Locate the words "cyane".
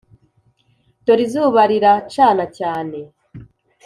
2.57-2.97